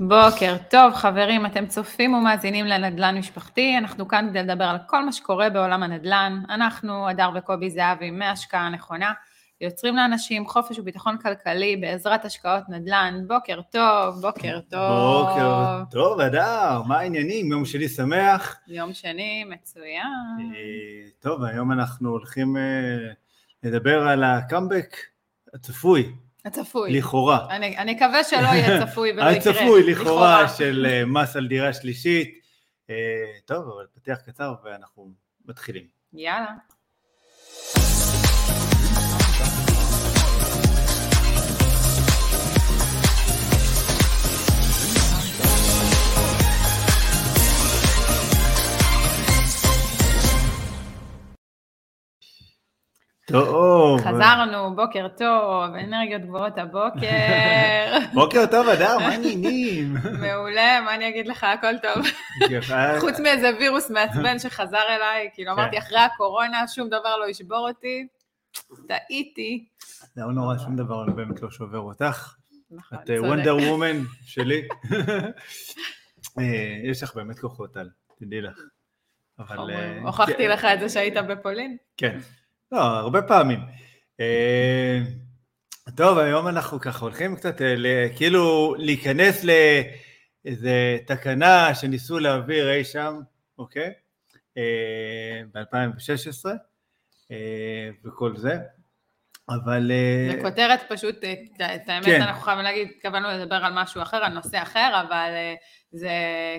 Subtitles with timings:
[0.00, 5.12] בוקר טוב, חברים, אתם צופים ומאזינים לנדל"ן משפחתי, אנחנו כאן כדי לדבר על כל מה
[5.12, 6.42] שקורה בעולם הנדל"ן.
[6.50, 9.12] אנחנו, הדר וקובי זהבי, מהשקעה הנכונה,
[9.60, 13.24] יוצרים לאנשים חופש וביטחון כלכלי בעזרת השקעות נדל"ן.
[13.26, 15.26] בוקר טוב, בוקר טוב.
[15.26, 17.52] בוקר טוב, הדר, מה העניינים?
[17.52, 18.56] יום שני שמח.
[18.68, 20.06] יום שני, מצוין.
[20.54, 23.12] אה, טוב, היום אנחנו הולכים אה,
[23.62, 24.96] לדבר על הקאמבק
[25.54, 26.12] הצפוי.
[26.48, 26.92] הצפוי.
[26.92, 27.46] לכאורה.
[27.50, 29.52] אני, אני מקווה שלא יהיה צפוי ולא יקרה.
[29.52, 32.38] הצפוי, לכאורה, של אה, מס על דירה שלישית.
[32.90, 32.94] אה,
[33.44, 35.12] טוב, אבל פתיח קצר ואנחנו
[35.46, 35.86] מתחילים.
[36.12, 36.52] יאללה.
[53.28, 54.00] טוב.
[54.00, 57.98] חזרנו, בוקר טוב, אנרגיות גבוהות הבוקר.
[58.14, 59.94] בוקר טוב, אדר, מה העניינים?
[60.20, 62.04] מעולה, מה אני אגיד לך, הכל טוב.
[63.00, 65.60] חוץ מאיזה וירוס מעצבן שחזר אליי, כאילו כן.
[65.60, 68.06] אמרתי, אחרי הקורונה שום דבר לא ישבור אותי.
[68.88, 69.64] טעיתי.
[70.14, 72.34] זה לא נורא, שום דבר באמת לא שובר אותך.
[72.70, 73.18] נכון, את צודק.
[73.20, 74.62] וונדר וומן שלי.
[76.38, 78.58] אה, יש לך באמת כוחות על, תדעי לך.
[79.38, 79.70] אבל...
[79.70, 81.76] אה, הוכחתי כן, לך את זה שהיית בפולין?
[81.96, 82.18] כן.
[82.72, 83.58] לא, הרבה פעמים.
[84.20, 84.98] אה,
[85.96, 93.20] טוב, היום אנחנו ככה הולכים קצת, אה, כאילו להיכנס לאיזה תקנה שניסו להעביר אי שם,
[93.58, 93.92] אוקיי?
[95.54, 96.46] ב-2016
[98.04, 98.58] וכל זה.
[99.50, 99.90] אבל...
[99.90, 102.22] אה, זה כותרת פשוט, אה, את האמת כן.
[102.22, 105.54] אנחנו חייבים להגיד, התכוונו לדבר על משהו אחר, על נושא אחר, אבל אה,
[105.92, 106.10] זה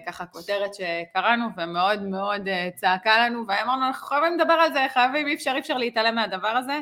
[0.07, 5.27] ככה כותרת שקראנו ומאוד מאוד אה, צעקה לנו, ואמרנו אנחנו חייבים לדבר על זה, חייבים,
[5.27, 6.79] אי אפשר, אי אפשר להתעלם מהדבר הזה.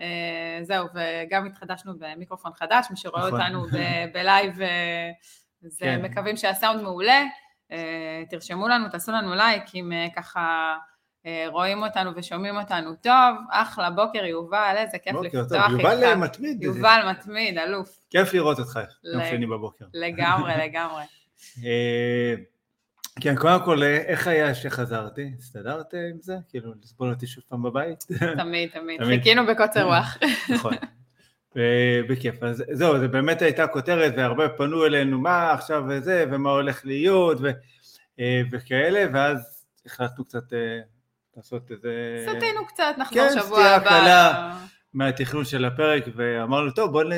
[0.00, 3.40] אה, זהו, וגם התחדשנו במיקרופון חדש, מי שרואה נכון.
[3.40, 5.10] אותנו ב- בלייב, אה,
[5.64, 6.02] אז כן.
[6.02, 7.22] מקווים שהסאונד מעולה.
[7.72, 10.76] אה, תרשמו לנו, תעשו לנו לייק אם אה, ככה אה,
[11.48, 13.36] רואים אותנו ושומעים אותנו טוב.
[13.50, 15.80] אחלה, בוקר יובל, איזה כיף בוקר טוב, לפתוח איתך.
[15.80, 18.80] יובל אה, מתמיד, יובל מתמיד, אלוף, כיף לראות אותך
[19.14, 19.84] יום שני בבוקר.
[19.94, 21.02] לגמרי, לגמרי.
[21.64, 22.34] אה,
[23.20, 25.30] כן, קודם כל, אה, איך היה שחזרתי?
[25.38, 26.36] הסתדרת עם זה?
[26.48, 28.04] כאילו, לסבול אותי שוב פעם בבית?
[28.38, 29.02] תמיד, תמיד.
[29.04, 30.18] חיכינו בקוצר רוח.
[30.50, 30.74] נכון.
[31.56, 32.42] אה, בכיף.
[32.42, 37.38] אז זהו, זה באמת הייתה כותרת, והרבה פנו אלינו, מה עכשיו וזה, ומה הולך להיות,
[37.40, 37.50] ו-
[38.20, 40.80] אה, וכאלה, ואז החלטנו קצת אה,
[41.36, 42.24] לעשות איזה...
[42.28, 43.88] סטינו קצת, נחזור כן, שבוע סטייה הבא.
[43.88, 44.52] קלה.
[44.94, 47.08] מהתכנון של הפרק, ואמרנו, טוב, בואו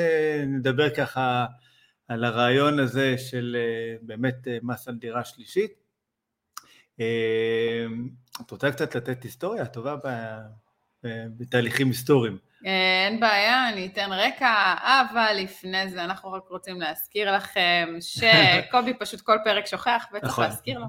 [0.47, 1.45] נדבר ככה
[2.07, 5.71] על הרעיון הזה של אה, באמת אה, מס על דירה שלישית.
[6.99, 7.85] אה,
[8.41, 10.39] את רוצה קצת לתת היסטוריה טובה ב-
[11.37, 12.37] בתהליכים היסטוריים.
[12.65, 19.21] אין בעיה, אני אתן רקע, אבל לפני זה אנחנו רק רוצים להזכיר לכם שקובי פשוט
[19.21, 20.43] כל פרק שוכח, וצריך נכון.
[20.43, 20.85] להזכיר לו.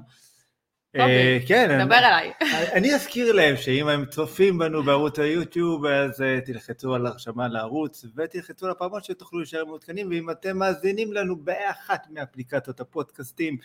[0.95, 2.31] אה, קובי, כן, דבר אליי.
[2.73, 8.05] אני- אזכיר להם שאם הם צופים בנו בערוץ היוטיוב, אז אה, תלחצו על הרשמה לערוץ
[8.15, 13.57] ותלחצו על הפעמון שתוכלו להישאר מעודכנים, ואם אתם מאזינים לנו באחת מאפליקציות הפודקאסטים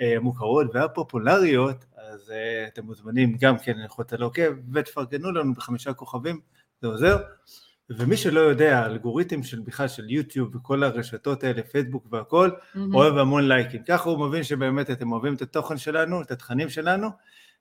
[0.00, 2.32] אה, המוכרות והפופולריות, אז
[2.68, 6.40] אתם מוזמנים גם כן ללחוץ על עוקב ותפרגנו לנו בחמישה כוכבים,
[6.82, 7.16] זה עוזר.
[7.90, 12.50] ומי שלא יודע, האלגוריתם של בכלל של יוטיוב וכל הרשתות האלה, פייסבוק והכל,
[12.94, 13.82] אוהב המון לייקים.
[13.82, 17.08] ככה הוא מבין שבאמת אתם אוהבים את התוכן שלנו, את התכנים שלנו,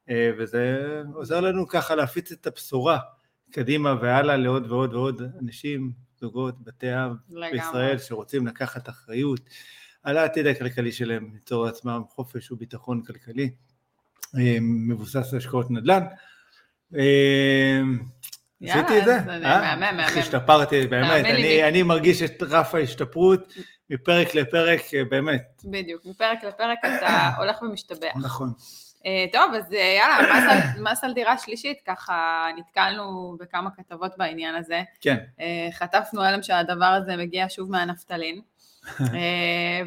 [0.09, 0.78] אה, וזה
[1.13, 3.00] עוזר לנו ככה להפיץ את הבשורה
[3.52, 7.12] קדימה והלאה לעוד ועוד ועוד אנשים, זוגות, בתי אב.
[7.52, 9.42] בישראל שרוצים לקחת אחריות
[10.03, 13.50] על העתיד הכלכלי שלהם, ליצור לעצמם חופש וביטחון כלכלי,
[14.38, 16.03] אה, מבוסס על השקעות נדל"ן.
[18.64, 19.20] עשיתי את זה?
[19.26, 19.76] זה אה?
[19.76, 20.18] מהמם, מהמם.
[20.20, 21.26] השתפרתי, באמת,
[21.64, 23.54] אני, מרגיש את רף ההשתפרות
[23.90, 25.62] מפרק לפרק, אה, באמת.
[25.66, 28.14] בדיוק, מפרק לפרק אתה הולך ומשתבח.
[28.24, 28.50] נכון.
[29.06, 30.42] אה, טוב, אז יאללה,
[30.80, 34.84] מס על- דירה שלישית, ככה נתקלנו בכמה כתבות בעניין הזה.
[35.02, 35.18] כן,
[35.72, 38.42] חטפנו הלם שהדבר הזה מגיע שוב מהנפטלין.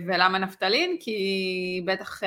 [0.06, 0.96] ולמה נפטלין?
[1.00, 2.20] כי בטח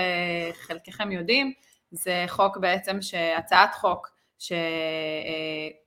[0.53, 1.53] חלקכם יודעים,
[1.91, 2.99] זה חוק בעצם,
[3.37, 5.80] הצעת חוק שחברנו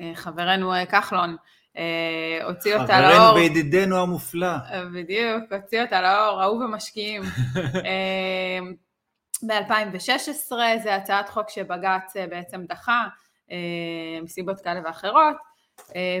[0.00, 1.36] אה, כחלון
[1.76, 3.34] אה, הוציא אותה חברנו לאור.
[3.34, 4.46] וידידנו המופלא.
[4.46, 7.22] אה, בדיוק, הוציא אותה לאור, אהוב ומשקיעים.
[9.48, 10.52] ב-2016
[10.82, 13.04] זה הצעת חוק שבג"ץ אה, בעצם דחה
[13.50, 13.56] אה,
[14.22, 15.36] מסיבות כאלה ואחרות,
[15.96, 16.18] אה,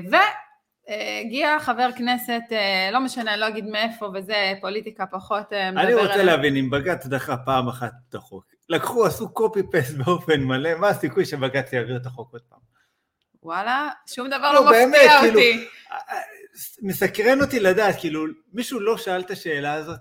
[0.88, 5.94] והגיע חבר כנסת, אה, לא משנה, לא אגיד מאיפה, וזה פוליטיקה פחות אה, מדבר אני
[5.94, 6.26] רוצה עליהם.
[6.26, 10.88] להבין, אם בג"ץ דחה פעם אחת את החוק, לקחו, עשו קופי פסט באופן מלא, מה
[10.88, 12.73] הסיכוי שבג"ץ יעביר את החוק עוד פעם?
[13.44, 15.64] וואלה, שום דבר לא, לא באמת, מפתיע כאילו, אותי.
[16.82, 19.98] מסקרן אותי לדעת, כאילו, מישהו לא שאל את השאלה הזאת?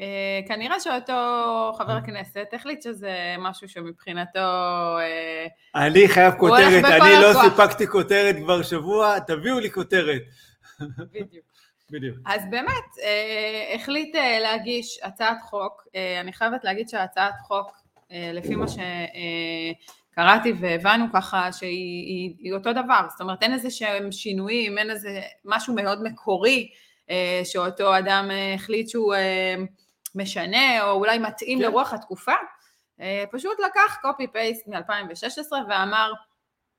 [0.00, 4.38] אה, כנראה שאותו חבר כנסת החליט שזה משהו שמבחינתו...
[4.98, 7.44] אה, אני חייב כותרת, אני לא הכוח.
[7.44, 10.22] סיפקתי כותרת כבר שבוע, תביאו לי כותרת.
[10.80, 11.44] בדיוק.
[11.90, 12.16] בדיוק.
[12.26, 17.72] אז באמת, אה, החליט אה, להגיש הצעת חוק, אה, אני חייבת להגיד שהצעת חוק,
[18.12, 18.66] אה, לפי מה
[20.16, 24.90] שקראתי והבנו ככה, שהיא היא, היא אותו דבר, זאת אומרת אין איזה שהם שינויים, אין
[24.90, 26.70] איזה משהו מאוד מקורי
[27.10, 29.54] אה, שאותו אדם אה, החליט שהוא אה,
[30.14, 31.64] משנה, או אולי מתאים כן.
[31.64, 32.32] לרוח התקופה,
[33.00, 36.12] אה, פשוט לקח קופי פייסט מ-2016 ואמר,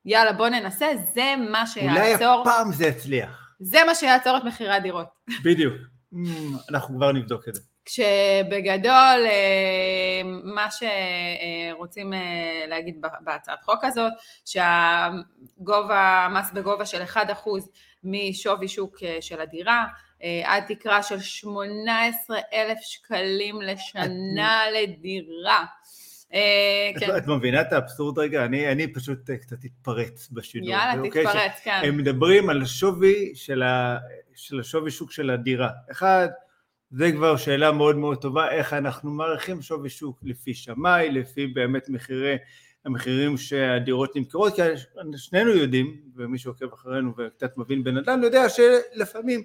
[0.04, 3.54] יאללה בוא ננסה, זה מה אולי שיעצור, הפעם זה יצליח.
[3.60, 5.08] זה מה שיעצור את מחירי הדירות.
[5.44, 5.74] בדיוק.
[6.70, 7.60] אנחנו כבר נבדוק את זה.
[7.88, 14.12] כשבגדול אה, מה שרוצים אה, להגיד בהצעת חוק הזאת,
[14.44, 17.18] שהגובה, מס בגובה של 1%
[18.04, 19.86] משווי שוק אה, של הדירה,
[20.44, 25.64] עד תקרה של 18,000 שקלים לשנה לדירה.
[26.34, 28.44] אה, כן, את מבינה את האבסורד רגע?
[28.44, 30.68] אני, אני פשוט קצת אתפרץ בשידור.
[30.68, 31.24] יאללה אוקיי?
[31.24, 31.80] תתפרץ, כן.
[31.84, 33.98] הם מדברים על השווי של, ה...
[34.34, 35.70] של השווי שוק של הדירה.
[35.90, 36.28] אחד,
[36.90, 41.88] זה כבר שאלה מאוד מאוד טובה, איך אנחנו מעריכים שווי שוק לפי שמאי, לפי באמת
[41.88, 42.36] מחירי,
[42.84, 44.62] המחירים שהדירות נמכרות, כי
[45.16, 49.44] שנינו יודעים, ומי שעוקב אחרינו וקצת מבין בנדל"ן, יודע שלפעמים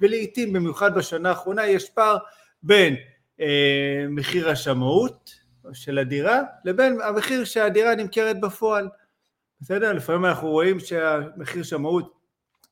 [0.00, 2.16] ולעיתים, במיוחד בשנה האחרונה, יש פער
[2.62, 2.96] בין
[3.40, 5.34] אה, מחיר השמאות
[5.72, 8.88] של הדירה לבין המחיר שהדירה נמכרת בפועל.
[9.60, 9.92] בסדר?
[9.92, 12.23] לפעמים אנחנו רואים שהמחיר שמאות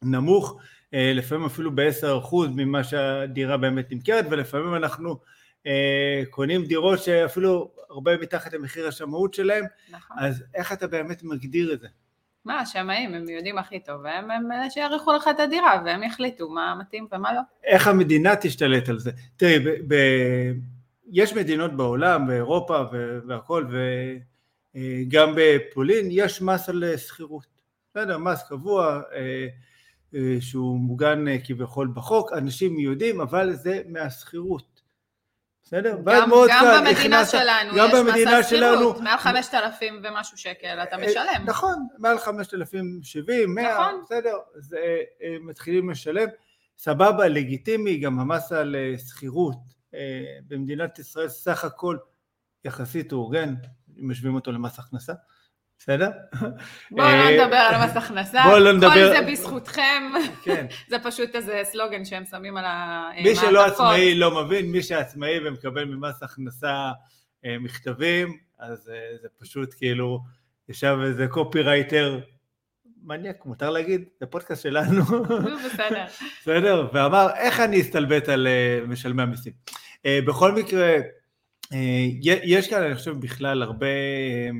[0.02, 0.58] נמוך,
[0.94, 5.18] אה, לפעמים אפילו ב-10% ממה שהדירה באמת נמכרת, ולפעמים אנחנו
[5.66, 10.16] אה, קונים דירות שאפילו הרבה מתחת למחיר השמאות שלהם, נכון.
[10.20, 11.88] אז איך אתה באמת מגדיר את זה?
[12.44, 16.48] מה, השמאים, הם יודעים הכי טוב, והם הם אלה שיעריכו לך את הדירה, והם יחליטו
[16.48, 17.40] מה מתאים ומה לא.
[17.64, 19.10] איך המדינה תשתלט על זה?
[19.36, 20.52] תראי, ב- ב-
[21.10, 23.66] יש מדינות בעולם, באירופה ו- והכל,
[24.74, 27.46] וגם בפולין יש מס על אה, שכירות.
[27.90, 29.46] בסדר, מס קבוע אה, אה,
[30.40, 34.72] שהוא מוגן אה, כביכול בחוק, אנשים יודעים, אבל זה מהשכירות.
[35.64, 35.96] בסדר?
[36.04, 40.36] גם, גם במדינה הכנסת- שלנו גם יש מס במדינה על שלנו- שכירות, מעל 5,000 ומשהו
[40.38, 41.44] שקל אתה משלם.
[41.46, 44.00] נכון, מעל 5,070, 100, נכון.
[44.04, 44.80] בסדר, אז אה,
[45.22, 46.28] אה, מתחילים לשלם.
[46.78, 49.56] סבבה, לגיטימי, גם המס על אה, שכירות
[49.94, 50.00] אה,
[50.48, 51.96] במדינת ישראל סך הכל
[52.64, 53.54] יחסית הוא הוגן,
[54.00, 55.12] אם משווים אותו למס הכנסה,
[55.82, 56.10] בסדר?
[56.90, 60.02] בואו אה, לא נדבר על מס הכנסה, בואו לא נדבר- כל זה בזכותכם,
[60.42, 60.66] כן.
[60.90, 62.64] זה פשוט איזה סלוגן שהם שמים על
[63.22, 63.86] מי שלא המעטפות.
[63.86, 66.90] עצמאי לא מבין, מי שעצמאי ומקבל ממס הכנסה
[67.44, 70.20] אה, מכתבים, אז אה, זה פשוט כאילו,
[70.68, 72.20] ישב איזה קופירייטר
[73.04, 74.04] מניאק, מותר להגיד?
[74.20, 75.04] זה פודקאסט שלנו.
[75.28, 76.04] נו, בסדר.
[76.40, 76.88] בסדר?
[76.92, 79.52] ואמר, איך אני אסתלבט על אה, משלמי המיסים?
[80.06, 80.92] אה, בכל מקרה,
[81.72, 82.06] אה,
[82.44, 84.50] יש כאן, אני חושב, בכלל הרבה אה,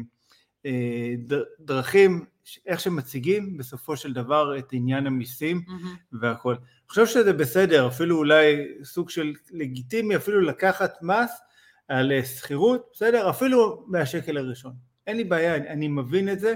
[1.60, 5.94] דרכים, ש- איך שמציגים בסופו של דבר את עניין המיסים מהמם.
[6.12, 6.54] והכל.
[6.54, 11.40] אני חושב שזה בסדר, אפילו אולי סוג של לגיטימי, אפילו לקחת מס
[11.88, 13.30] על אה, שכירות, בסדר?
[13.30, 14.72] אפילו מהשקל הראשון.
[15.06, 16.54] אין לי בעיה, אני, אני מבין את זה,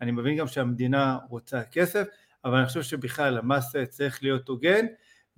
[0.00, 2.06] אני מבין גם שהמדינה רוצה כסף,
[2.44, 4.86] אבל אני חושב שבכלל המס אה, צריך להיות הוגן,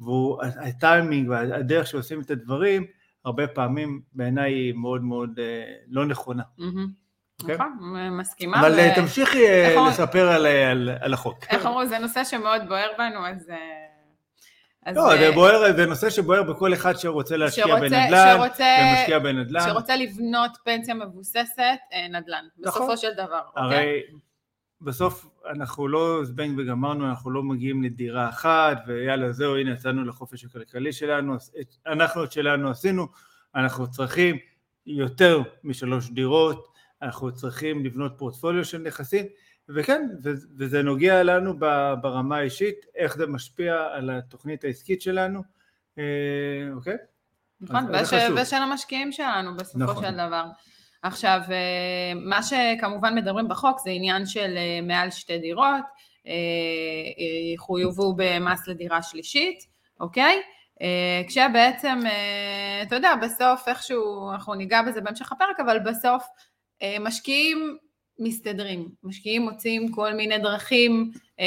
[0.01, 2.87] והטיימינג והדרך שעושים את הדברים,
[3.25, 6.43] הרבה פעמים בעיניי היא מאוד מאוד אה, לא נכונה.
[6.59, 7.08] מהמם.
[7.43, 7.55] אוקיי?
[7.55, 7.73] נכון,
[8.11, 8.61] מסכימה.
[8.61, 11.45] אבל אה, תמשיכי אה, לספר על, אה, על, החוק.
[11.51, 13.49] איך אמרו, זה נושא שמאוד בוער בנו, אז...
[14.95, 19.61] לא, זה בוער, זה נושא שבוער בכל אחד שרוצה להשקיע שרוצה- בנדל"ן, שרוצה- ומשקיע בנדל"ן.
[19.61, 21.79] שרוצה לבנות פנסיה מבוססת,
[22.11, 22.83] נדל"ן, נכון.
[22.83, 23.63] בסופו של דבר, אוקיי?
[23.79, 24.03] הרי
[24.81, 30.45] בסוף אנחנו לא זבנג וגמרנו, אנחנו לא מגיעים לדירה אחת, ויאללה זהו, הנה יצאנו לחופש
[30.45, 31.37] הכלכלי שלנו,
[31.87, 33.07] אנחנו את שלנו עשינו,
[33.55, 34.37] אנחנו צריכים
[34.87, 36.69] יותר משלוש דירות,
[37.03, 39.27] אנחנו צריכים לבנות פורטפוליו של נכסים,
[39.69, 40.09] וכן,
[40.59, 41.59] וזה נוגע לנו
[42.01, 45.43] ברמה האישית, איך זה משפיע על התוכנית העסקית שלנו,
[45.99, 46.05] אה,
[46.75, 46.97] אוקיי?
[47.61, 48.13] נכון, וש.
[48.37, 50.05] ושל המשקיעים שלנו בסופו נכון.
[50.05, 50.45] של דבר.
[51.03, 55.85] עכשיו, אה, מה שכמובן מדברים בחוק זה עניין של אה, מעל שתי דירות,
[57.55, 59.59] יחויבו במס לדירה שלישית,
[60.01, 60.43] אוקיי?
[61.27, 61.99] כשבעצם,
[62.83, 66.25] אתה יודע, בסוף איכשהו, אנחנו ניגע בזה בהמשך הפרק, אבל בסוף
[67.01, 67.79] משקיעים
[68.19, 71.45] מסתדרים, משקיעים מוצאים כל מיני דרכים אה,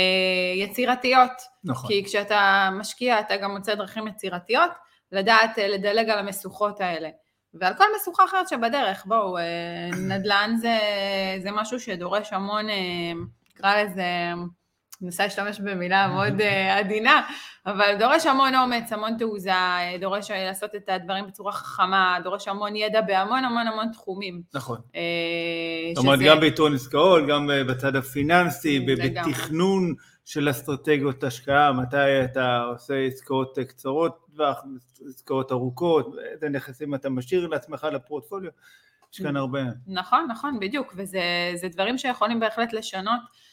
[0.56, 1.32] יצירתיות,
[1.64, 1.90] נכון.
[1.90, 4.72] כי כשאתה משקיע אתה גם מוצא דרכים יצירתיות,
[5.12, 7.10] לדעת אה, לדלג על המשוכות האלה.
[7.54, 10.78] ועל כל משוכה אחרת שבדרך, בואו, אה, נדל"ן זה,
[11.44, 13.12] זה משהו שדורש המון, אה,
[13.54, 14.04] נקרא לזה,
[15.02, 17.22] מנסה להשתמש במילה מאוד אה, עדינה,
[17.66, 22.76] אבל דורש המון אומץ, המון תעוזה, אה, דורש לעשות את הדברים בצורה חכמה, דורש המון
[22.76, 24.42] ידע בהמון המון המון תחומים.
[24.54, 24.78] נכון.
[25.96, 29.94] זאת אומרת, גם בעיתון עסקאות, גם בצד הפיננסי, בתכנון
[30.26, 34.64] של אסטרטגיות השקעה, מתי אתה עושה עסקאות קצרות טווח,
[35.10, 38.52] עסקאות ארוכות, איזה נכסים אתה משאיר לעצמך לפורטפוליו.
[39.14, 39.60] יש כאן הרבה.
[39.88, 43.51] נכון, נכון, בדיוק, וזה דברים שיכולים בהחלט לשנות אה,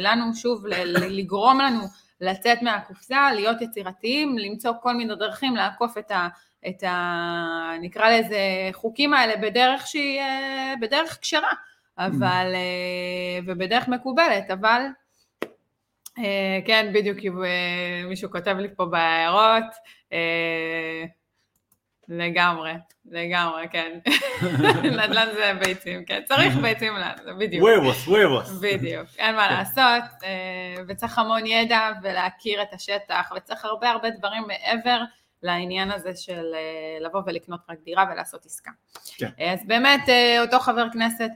[0.00, 0.66] לנו, שוב,
[0.96, 1.80] לגרום לנו
[2.20, 6.28] לצאת מהקופסה, להיות יצירתיים, למצוא כל מיני דרכים לעקוף את ה...
[6.68, 7.70] את ה...
[7.80, 8.38] נקרא לזה
[8.72, 11.52] חוקים האלה בדרך שהיא, אה, בדרך כשרה,
[11.98, 14.82] אבל, אה, ובדרך מקובלת, אבל
[16.66, 17.18] כן, בדיוק
[18.08, 19.64] מישהו כותב לי פה בהערות,
[22.08, 22.72] לגמרי,
[23.10, 23.98] לגמרי, כן.
[24.98, 26.20] נדל"ן זה ביצים, כן.
[26.24, 26.92] צריך ביצים,
[27.38, 27.68] בדיוק.
[27.68, 28.50] וובוס, וובוס.
[28.60, 34.42] בדיוק, אין מה לעשות, אה, וצריך המון ידע ולהכיר את השטח, וצריך הרבה הרבה דברים
[34.46, 35.00] מעבר
[35.42, 38.70] לעניין הזה של אה, לבוא ולקנות רק דירה ולעשות עסקה.
[39.16, 39.28] כן.
[39.40, 40.08] אה, אז באמת
[40.40, 41.30] אותו חבר כנסת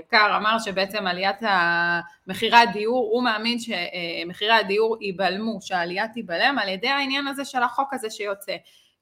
[0.00, 1.40] יקר אמר שבעצם עליית
[2.26, 7.94] מחירי הדיור, הוא מאמין שמחירי הדיור ייבלמו, שהעלייה תיבלם על ידי העניין הזה של החוק
[7.94, 8.56] הזה שיוצא.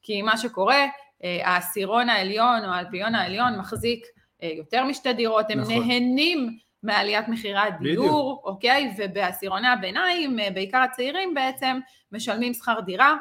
[0.04, 0.87] כי מה שקורה,
[1.25, 4.06] אה, העשירון העליון או האלפיון העליון מחזיק
[4.42, 5.88] אה, יותר משתי דירות, הם נכון.
[5.88, 8.46] נהנים מעליית מחירי הדיור, בדיוק.
[8.46, 8.94] אוקיי?
[8.99, 11.78] ובעשירוני הביניים, אה, בעיקר הצעירים בעצם,
[12.12, 13.14] משלמים שכר דירה,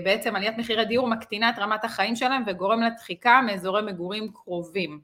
[0.00, 5.00] ובעצם עליית מחירי דיור מקטינה את רמת החיים שלהם וגורם לדחיקה מאזורי מגורים קרובים,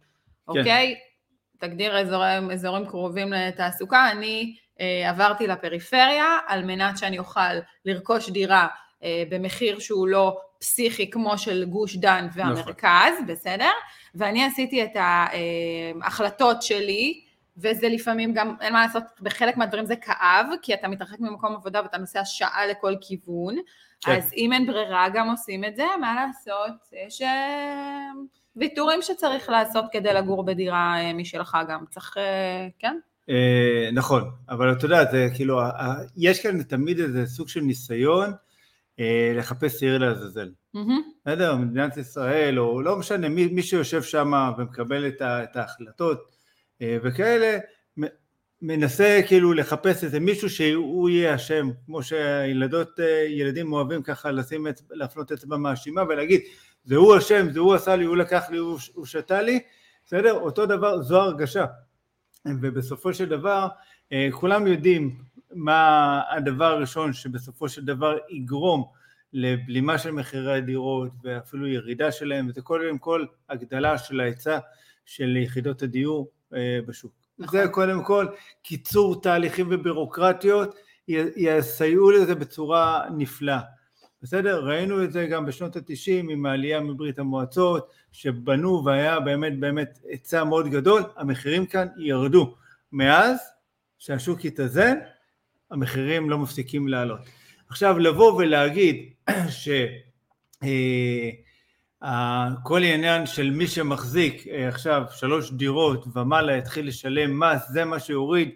[0.53, 0.59] כן.
[0.59, 0.95] אוקיי?
[1.59, 4.57] תגדיר אזורי, אזורים קרובים לתעסוקה, אני
[5.09, 8.67] עברתי לפריפריה על מנת שאני אוכל לרכוש דירה
[9.31, 13.27] במחיר שהוא לא פסיכי כמו של גוש דן והמרכז, נכון.
[13.27, 13.71] בסדר?
[14.15, 17.21] ואני עשיתי את ההחלטות שלי,
[17.57, 21.83] וזה לפעמים גם, אין מה לעשות, בחלק מהדברים זה כאב, כי אתה מתרחק ממקום עבודה
[21.83, 23.57] ואתה נוסע שעה לכל כיוון,
[24.01, 24.17] כן.
[24.17, 26.73] אז אם אין ברירה גם עושים את זה, מה לעשות?
[27.07, 28.11] יש אה,
[28.57, 32.17] ויתורים שצריך לעשות כדי לגור בדירה אה, משלך גם, צריך,
[32.79, 32.97] כן?
[33.93, 35.61] נכון, אבל אתה יודע, זה כאילו,
[36.17, 38.37] יש כאן תמיד איזה סוג של ניסיון, אה,
[39.35, 40.51] לחפש שעיר לעזאזל.
[41.21, 41.57] בסדר?
[41.57, 46.33] מדינת ישראל, או לא משנה, מי, מי שיושב שם ומקבל את, ה, את ההחלטות
[46.83, 47.59] אה, וכאלה,
[48.63, 54.69] מנסה כאילו לחפש איזה מישהו שהוא יהיה אשם, כמו שילדות, אה, ילדים אוהבים ככה לשים,
[54.69, 56.41] את, להפנות אצבע מאשימה ולהגיד
[56.85, 59.61] זה הוא אשם, זה הוא עשה לי, הוא לקח לי, הוא, הוא שתה לי,
[60.07, 60.33] בסדר?
[60.33, 61.65] אותו דבר, זו הרגשה.
[62.61, 63.69] ובסופו של דבר,
[64.31, 65.17] כולם יודעים
[65.55, 68.85] מה הדבר הראשון שבסופו של דבר יגרום
[69.33, 74.59] לבלימה של מחירי הדירות ואפילו ירידה שלהם, וזה קודם כל הגדלה של ההיצע
[75.07, 77.13] של יחידות הדיור אה, בשוק.
[77.39, 77.61] נכון.
[77.61, 78.27] זה קודם כל
[78.63, 80.75] קיצור תהליכים ובירוקרטיות
[81.37, 83.61] יסייעו לזה בצורה נפלאה.
[84.23, 84.65] בסדר?
[84.65, 90.45] ראינו את זה גם בשנות התשעים עם העלייה מברית המועצות, שבנו והיה באמת באמת היצע
[90.45, 92.55] מאוד גדול, המחירים כאן ירדו.
[92.93, 93.39] מאז
[93.99, 94.99] שהשוק התאזן,
[95.73, 97.21] המחירים לא מפסיקים לעלות.
[97.69, 99.12] עכשיו לבוא ולהגיד
[99.61, 100.67] שכל
[102.83, 108.00] אה, עניין של מי שמחזיק אה, עכשיו שלוש דירות ומעלה יתחיל לשלם מס, זה מה
[108.00, 108.50] שיוריד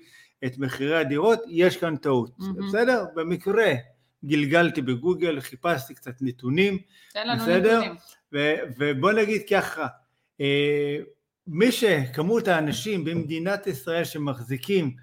[0.47, 2.67] את מחירי הדירות, יש כאן טעות, mm-hmm.
[2.69, 3.05] בסדר?
[3.15, 3.73] במקרה
[4.25, 6.79] גלגלתי בגוגל, חיפשתי קצת נתונים,
[7.39, 7.81] בסדר?
[8.33, 9.87] ו- ובוא נגיד ככה,
[10.41, 10.97] אה,
[11.47, 14.97] מי שכמות האנשים במדינת ישראל שמחזיקים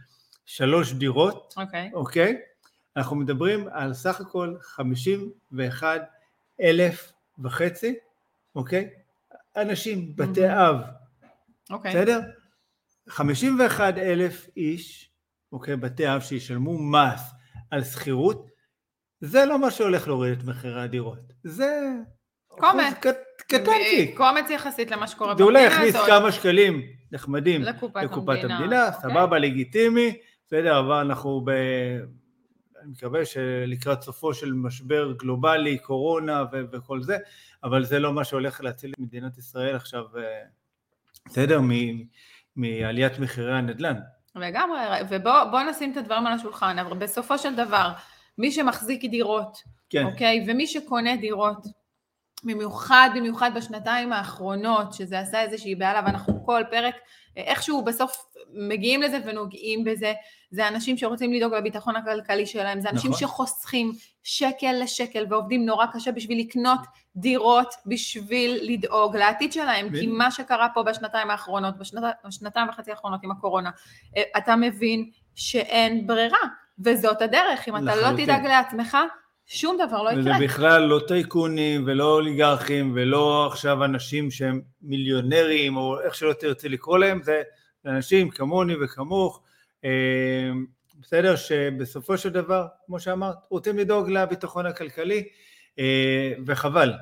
[0.46, 1.90] שלוש דירות, אוקיי.
[1.94, 1.96] Okay.
[1.96, 2.38] אוקיי?
[2.98, 6.02] אנחנו מדברים על סך הכל 51
[6.62, 7.96] אלף וחצי,
[8.56, 8.90] אוקיי?
[9.58, 10.54] אנשים, בתי mm-hmm.
[10.54, 10.76] אב,
[11.70, 11.92] אוקיי.
[11.92, 12.20] בסדר?
[13.10, 15.10] 51 אלף איש,
[15.52, 17.32] אוקיי, בתי אב שישלמו מס
[17.72, 18.48] על שכירות,
[19.22, 21.34] זה לא מה שהולך להוריד את מחירי הדירות.
[21.44, 21.92] זה...
[22.48, 22.94] קומץ.
[23.38, 24.18] קטנצ'יק.
[24.18, 25.72] קומץ יחסית למה שקורה במדינה הזאת.
[25.74, 26.82] זה אולי יכניס כמה שקלים
[27.12, 29.02] נחמדים לקופת, לקופת המדינה, המדינה אוקיי.
[29.02, 30.18] סבבה, לגיטימי.
[30.54, 31.50] בסדר, אבל אנחנו ב...
[32.82, 37.18] אני מקווה שלקראת סופו של משבר גלובלי, קורונה ו- וכל זה,
[37.64, 40.42] אבל זה לא מה שהולך להציל את מדינת ישראל עכשיו, אה,
[41.26, 42.04] בסדר, מ-
[42.56, 43.96] מעליית מחירי הנדל"ן.
[44.36, 44.80] לגמרי,
[45.10, 47.92] ובוא נשים את הדברים על השולחן, אבל בסופו של דבר,
[48.38, 49.58] מי שמחזיק דירות,
[49.90, 50.06] כן.
[50.06, 51.68] אוקיי, ומי שקונה דירות,
[52.46, 56.96] במיוחד, במיוחד בשנתיים האחרונות, שזה עשה איזושהי בעיה, ואנחנו כל פרק
[57.38, 60.14] איכשהו בסוף מגיעים לזה ונוגעים בזה,
[60.52, 63.28] זה אנשים שרוצים לדאוג לביטחון הכלכלי שלהם, זה אנשים נכון.
[63.28, 63.92] שחוסכים
[64.24, 66.80] שקל לשקל ועובדים נורא קשה בשביל לקנות
[67.16, 70.02] דירות, בשביל לדאוג לעתיד שלהם, בין.
[70.02, 73.70] כי מה שקרה פה בשנתיים האחרונות, בשנת, בשנתיים וחצי האחרונות עם הקורונה,
[74.18, 76.38] אה, אתה מבין שאין ברירה,
[76.80, 78.98] וזאת הדרך, אם אתה לא תדאג לעצמך,
[79.46, 80.22] שום דבר לא יקרה.
[80.22, 86.68] וזה בכלל לא טייקונים ולא אוליגרכים ולא עכשיו אנשים שהם מיליונרים או איך שלא תרצה
[86.68, 87.42] לקרוא להם, זה
[87.86, 89.42] אנשים כמוני וכמוך,
[89.86, 89.90] אה,
[91.00, 91.36] בסדר?
[91.36, 95.24] שבסופו של דבר, כמו שאמרת, רוצים לדאוג לביטחון הכלכלי
[95.80, 96.94] אה, וחבל.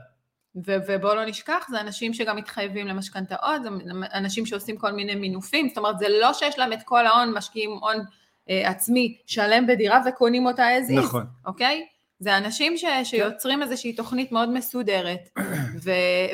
[0.56, 3.70] ובואו לא נשכח, זה אנשים שגם מתחייבים למשכנתאות, זה
[4.14, 7.72] אנשים שעושים כל מיני מינופים, זאת אומרת זה לא שיש להם את כל ההון, משקיעים
[7.72, 7.98] הון
[8.50, 11.26] אה, עצמי שלם בדירה וקונים אותה as is, נכון.
[11.46, 11.86] אוקיי?
[12.22, 15.30] זה אנשים ש, שיוצרים איזושהי תוכנית מאוד מסודרת,
[15.84, 15.92] ו,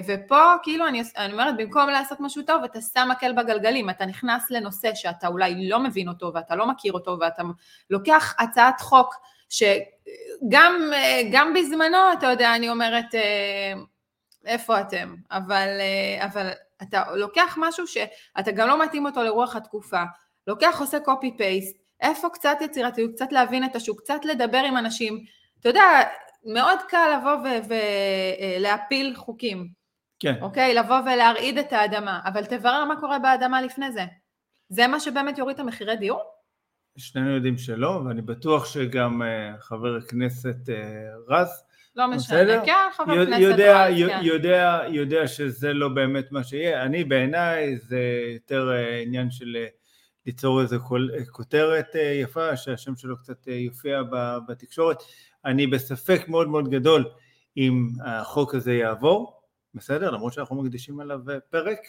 [0.07, 4.51] ופה כאילו אני, אני אומרת, במקום לעשות משהו טוב, אתה שם מקל בגלגלים, אתה נכנס
[4.51, 7.43] לנושא שאתה אולי לא מבין אותו ואתה לא מכיר אותו, ואתה
[7.89, 9.15] לוקח הצעת חוק
[9.49, 10.91] שגם
[11.55, 13.73] בזמנו, אתה יודע, אני אומרת, אה,
[14.45, 15.15] איפה אתם?
[15.31, 16.49] אבל, אה, אבל
[16.81, 20.03] אתה לוקח משהו שאתה גם לא מתאים אותו לרוח התקופה,
[20.47, 25.36] לוקח, עושה קופי פייסט, איפה קצת יצירתיות, קצת להבין את השוק, קצת לדבר עם אנשים,
[25.59, 26.01] אתה יודע,
[26.45, 27.49] מאוד קל לבוא
[28.59, 29.67] ולהפיל חוקים.
[30.19, 30.35] כן.
[30.41, 30.73] אוקיי?
[30.73, 34.05] לבוא ולהרעיד את האדמה, אבל תברר מה קורה באדמה לפני זה.
[34.69, 36.21] זה מה שבאמת יוריד את המחירי דיור?
[36.97, 41.63] שנינו יודעים שלא, ואני בטוח שגם uh, חבר הכנסת uh, רז,
[41.95, 44.19] לא משנה, כן, חבר יודע, כנסת יודע, רז, כן.
[44.23, 46.83] יודע, יודע שזה לא באמת מה שיהיה.
[46.83, 47.99] אני בעיניי זה
[48.33, 49.57] יותר uh, עניין של
[50.25, 50.79] ליצור איזו
[51.31, 54.01] כותרת יפה, שהשם שלו קצת יופיע
[54.47, 54.97] בתקשורת.
[55.47, 57.05] אני בספק מאוד מאוד גדול
[57.57, 59.41] אם החוק הזה יעבור,
[59.73, 60.11] בסדר?
[60.11, 61.79] למרות שאנחנו מקדישים עליו פרק.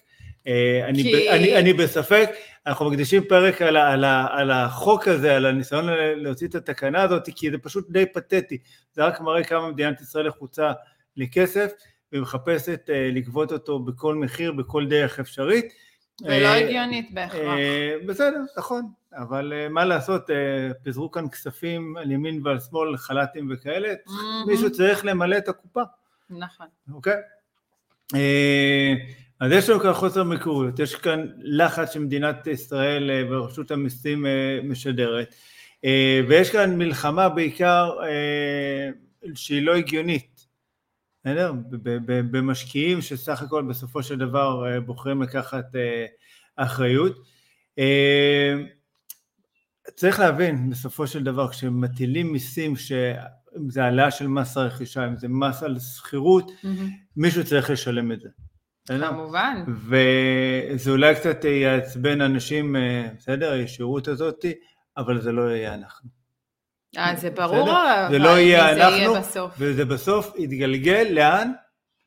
[0.47, 1.31] אה, אני, כי...
[1.31, 2.31] אני, אני בספק,
[2.67, 5.87] אנחנו מקדישים פרק על, על, על החוק הזה, על הניסיון
[6.17, 8.59] להוציא את התקנה הזאת, כי זה פשוט די פתטי.
[8.93, 10.73] זה רק מראה כמה מדינת ישראל לחוצה
[11.17, 11.73] לכסף,
[12.13, 15.73] ומחפשת אה, לגבות אותו בכל מחיר, בכל דרך אפשרית.
[16.23, 17.59] ולא אה, הגיונית בהכרח.
[18.07, 18.83] בסדר, נכון.
[19.13, 20.31] אבל uh, מה לעשות,
[20.83, 23.95] פיזרו כאן כספים על ימין ועל שמאל, חל"תים וכאלה.
[24.47, 25.83] מישהו צריך למלא את הקופה.
[26.31, 26.67] נכון.
[26.95, 27.13] אוקיי?
[28.15, 28.17] Okay?
[29.41, 34.27] אז יש לנו כאן חוסר מקוריות, יש כאן לחץ שמדינת ישראל ורשות המיסים
[34.63, 35.35] משדרת,
[36.29, 37.91] ויש כאן מלחמה בעיקר
[39.35, 40.38] שהיא לא הגיונית,
[41.21, 41.53] בסדר?
[42.31, 45.79] במשקיעים שסך הכל בסופו של דבר uh, בוחרים לקחת uh,
[46.57, 47.17] אחריות.
[47.81, 47.83] Uh,
[49.97, 52.75] צריך להבין, בסופו של דבר, כשמטילים מיסים,
[53.57, 56.67] אם זה העלאה של מס הרכישה, אם זה מס על שכירות, mm-hmm.
[57.17, 58.29] מישהו צריך לשלם את זה.
[58.87, 59.65] כמובן.
[59.69, 64.45] וזה אולי קצת יעצבן אנשים, אה, בסדר, הישירות הזאת,
[64.97, 66.18] אבל זה לא יהיה אנחנו.
[66.97, 69.55] אה, זה ברור, אבל זה לא יהיה אנחנו, יהיה בסוף.
[69.59, 71.53] וזה בסוף יתגלגל לאן?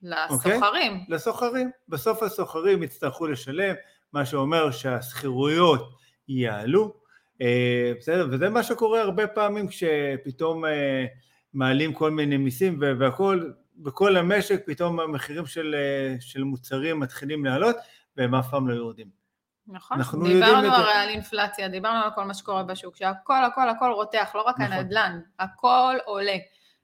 [0.04, 0.62] לסוחרים.
[0.62, 0.66] Okay?
[0.66, 1.06] אוקיי?
[1.10, 1.72] לסוחרים.
[1.90, 3.76] בסוף הסוחרים יצטרכו לשלם,
[4.14, 5.90] מה שאומר שהשכירויות
[6.28, 6.94] יעלו,
[7.42, 8.28] אה, בסדר?
[8.32, 11.06] וזה מה שקורה הרבה פעמים כשפתאום אה,
[11.54, 17.76] מעלים כל מיני מיסים והכל, בכל המשק פתאום המחירים של, אה, של מוצרים מתחילים לעלות
[18.18, 19.21] והם אף פעם לא יורדים.
[19.68, 24.32] נכון, דיברנו הרי על אינפלציה, דיברנו על כל מה שקורה בשוק, שהכל הכל הכל רותח,
[24.36, 24.74] לא רק נכון.
[24.74, 26.38] הנדל"ן, הכל עולה.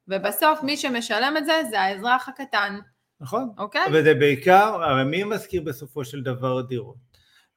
[0.08, 2.80] ובסוף מי שמשלם את זה זה האזרח הקטן.
[3.22, 3.82] נכון, אוקיי?
[3.94, 6.96] וזה בעיקר, הרי מי מזכיר בסופו של דבר דירות,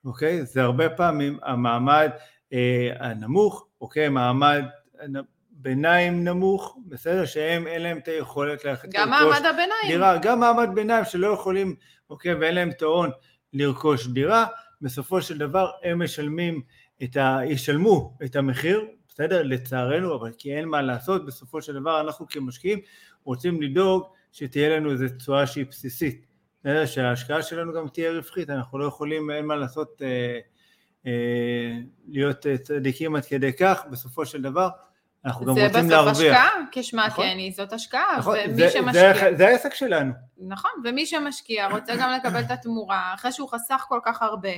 [0.04, 0.46] אוקיי?
[0.46, 2.11] זה הרבה פעמים המעמד
[2.52, 4.64] אה, הנמוך, אוקיי, מעמד
[5.50, 9.87] ביניים נמוך, בסדר, שהם אין להם את היכולת לרכוש גם מעמד הביניים.
[9.88, 11.74] דירה, גם מעמד ביניים שלא יכולים,
[12.11, 13.11] אוקיי, ואין להם את ההון
[13.52, 14.46] לרכוש דירה,
[14.82, 16.62] בסופו של דבר הם משלמים
[17.02, 17.38] את ה...
[17.46, 22.78] ישלמו את המחיר, בסדר, לצערנו, אבל כי אין מה לעשות, בסופו של דבר אנחנו כמשקיעים
[23.24, 26.26] רוצים לדאוג שתהיה לנו איזו תשואה שהיא בסיסית,
[26.60, 30.38] בסדר, שההשקעה שלנו גם תהיה רווחית, אנחנו לא יכולים, אין מה לעשות, אה,
[31.06, 34.68] אה, להיות צדיקים עד כדי כך, בסופו של דבר
[35.24, 36.14] אנחנו גם רוצים להרוויח.
[36.14, 37.24] זה בסוף השקעה, כשמה נכון?
[37.24, 39.14] כן היא, זאת השקעה, נכון, ומי זה, שמשקיע...
[39.14, 40.12] זה, זה העסק שלנו.
[40.38, 44.48] נכון, ומי שמשקיע רוצה גם לקבל את התמורה, אחרי שהוא חסך כל כך הרבה,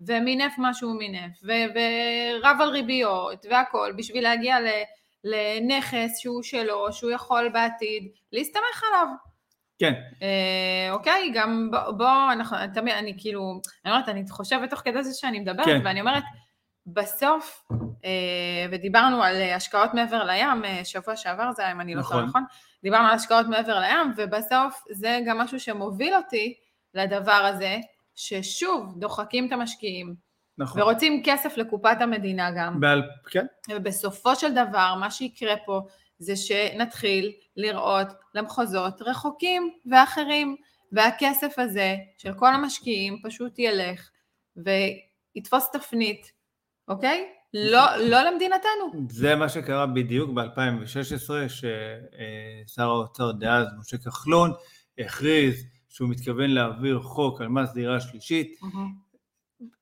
[0.00, 4.56] ומינף מה שהוא מינף, ורב על ריביות והכל, בשביל להגיע
[5.24, 9.06] לנכס שהוא שלו, שהוא יכול בעתיד להסתמך עליו.
[9.78, 9.92] כן.
[10.22, 15.02] אה, אוקיי, גם בוא, בוא אנחנו, תמיד, אני כאילו, אני אומרת, אני חושבת תוך כדי
[15.02, 15.80] זה שאני מדברת, כן.
[15.84, 16.22] ואני אומרת,
[16.86, 17.64] בסוף,
[18.04, 22.16] אה, ודיברנו על השקעות מעבר לים, אה, שבוע שעבר זה היה, אם אני לא נכון.
[22.16, 22.44] טועה, נכון?
[22.82, 26.54] דיברנו על השקעות מעבר לים, ובסוף זה גם משהו שמוביל אותי
[26.94, 27.78] לדבר הזה,
[28.14, 30.14] ששוב, דוחקים את המשקיעים,
[30.58, 30.82] נכון.
[30.82, 32.80] ורוצים כסף לקופת המדינה גם.
[32.80, 35.80] בעל, כן, ובסופו של דבר, מה שיקרה פה
[36.18, 40.56] זה שנתחיל לראות למחוזות רחוקים ואחרים,
[40.92, 44.10] והכסף הזה של כל המשקיעים פשוט ילך
[44.56, 46.32] ויתפוס תפנית,
[46.90, 47.26] אוקיי?
[47.54, 49.06] לא, לא למדינתנו.
[49.10, 54.52] זה מה שקרה בדיוק ב-2016, ששר האוצר דאז, משה כחלון,
[54.98, 58.60] הכריז שהוא מתכוון להעביר חוק על מס דירה שלישית.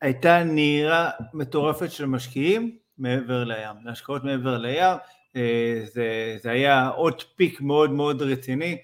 [0.03, 4.97] הייתה נהירה מטורפת של משקיעים מעבר לים, להשקעות מעבר לים,
[5.37, 8.79] אה, זה, זה היה עוד פיק מאוד מאוד רציני,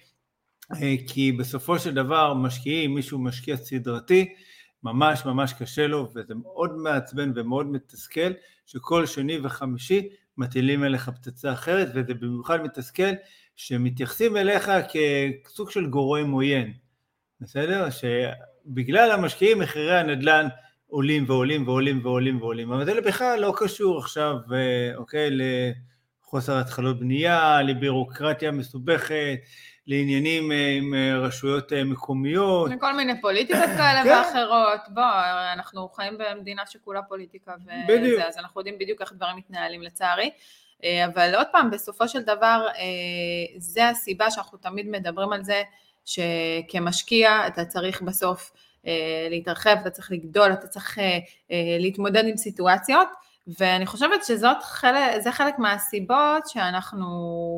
[0.72, 4.34] אה, כי בסופו של דבר משקיעים, מישהו משקיע סדרתי,
[4.84, 8.32] ממש ממש קשה לו, וזה מאוד מעצבן ומאוד מתסכל,
[8.66, 13.12] שכל שני וחמישי מטילים אליך פצצה אחרת, וזה במיוחד מתסכל
[13.56, 14.70] שמתייחסים אליך
[15.44, 16.72] כסוג של גורם עוין,
[17.40, 17.88] בסדר?
[17.90, 20.46] שבגלל המשקיעים מחירי הנדל"ן
[20.86, 27.00] עולים ועולים ועולים ועולים ועולים, אבל זה בכלל לא קשור עכשיו, אה, אוקיי, לחוסר התחלות
[27.00, 29.38] בנייה, לבירוקרטיה מסובכת,
[29.86, 32.70] לעניינים אה, עם אה, רשויות מקומיות.
[32.70, 34.08] לכל מיני פוליטיקות כאלה כן.
[34.08, 34.80] ואחרות.
[34.88, 35.02] בוא,
[35.52, 37.52] אנחנו חיים במדינה שכולה פוליטיקה
[37.88, 38.14] בדיוק.
[38.14, 40.30] וזה, אז אנחנו יודעים בדיוק איך דברים מתנהלים לצערי.
[41.04, 42.66] אבל עוד פעם, בסופו של דבר,
[43.56, 45.62] זה הסיבה שאנחנו תמיד מדברים על זה,
[46.04, 48.52] שכמשקיע אתה צריך בסוף
[48.86, 51.18] אה, להתרחב, אתה צריך לגדול, אתה צריך אה,
[51.50, 53.08] אה, להתמודד עם סיטואציות,
[53.58, 57.06] ואני חושבת שזה חלק, חלק מהסיבות שאנחנו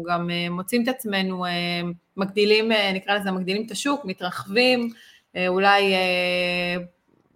[0.09, 1.45] גם מוצאים את עצמנו
[2.17, 4.91] מגדילים, נקרא לזה מגדילים את השוק, מתרחבים,
[5.49, 5.95] אולי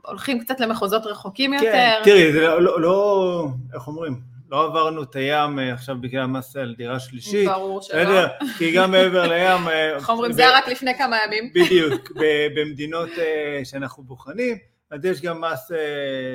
[0.06, 2.04] הולכים קצת למחוזות רחוקים כן, יותר.
[2.04, 4.20] תראי, זה לא, לא, לא, איך אומרים?
[4.50, 7.48] לא עברנו את הים עכשיו בגלל מס על דירה שלישית.
[7.48, 8.02] ברור שלא.
[8.02, 8.26] בסדר,
[8.58, 9.68] כי גם מעבר לים...
[9.96, 11.50] איך אומרים, זה היה רק לפני כמה ימים.
[11.54, 12.12] בדיוק,
[12.56, 13.08] במדינות
[13.64, 14.58] שאנחנו בוחנים,
[14.90, 15.70] אז יש גם מס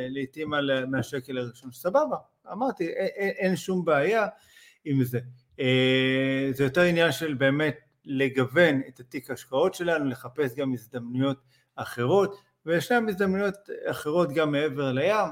[0.09, 1.71] לעיתים על מהשקל הראשון.
[1.71, 2.17] סבבה,
[2.51, 2.87] אמרתי,
[3.17, 4.27] אין שום בעיה
[4.85, 5.19] עם זה.
[6.51, 11.37] זה יותר עניין של באמת לגוון את התיק ההשקעות שלנו, לחפש גם הזדמנויות
[11.75, 15.25] אחרות, וישנן הזדמנויות אחרות גם מעבר לים.